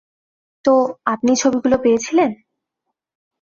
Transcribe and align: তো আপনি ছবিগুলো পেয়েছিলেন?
তো 0.65 0.73
আপনি 1.05 1.31
ছবিগুলো 1.35 1.75
পেয়েছিলেন? 1.77 2.31